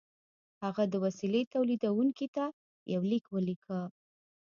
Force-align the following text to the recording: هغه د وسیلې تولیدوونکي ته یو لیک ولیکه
هغه 0.63 0.83
د 0.89 0.95
وسیلې 1.05 1.41
تولیدوونکي 1.53 2.27
ته 2.35 2.45
یو 2.93 3.01
لیک 3.11 3.25
ولیکه 3.29 3.79